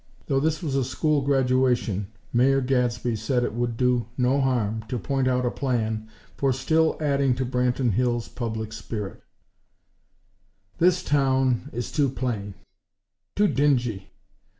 [0.25, 4.97] Though this was a school graduation, Mayor Gadsby said it would do no harm to
[4.97, 9.21] point out a plan for still adding to Branton Hills' public spirit:
[10.79, 12.55] "This town is too plain;
[13.35, 14.09] too dingy.